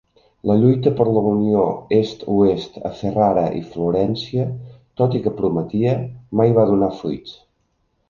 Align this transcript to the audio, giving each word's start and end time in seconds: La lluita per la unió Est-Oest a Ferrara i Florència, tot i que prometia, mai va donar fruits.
La 0.51 0.53
lluita 0.61 0.93
per 0.99 1.05
la 1.17 1.21
unió 1.31 1.65
Est-Oest 1.97 2.81
a 2.91 2.93
Ferrara 3.03 3.45
i 3.61 3.63
Florència, 3.75 4.49
tot 5.03 5.21
i 5.21 5.25
que 5.27 5.37
prometia, 5.43 5.97
mai 6.43 6.61
va 6.61 6.69
donar 6.75 6.95
fruits. 7.05 7.43